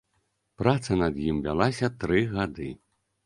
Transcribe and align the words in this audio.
Праца 0.61 0.97
над 1.01 1.19
ім 1.27 1.43
вялася 1.47 1.91
тры 2.05 2.23
гады. 2.35 2.71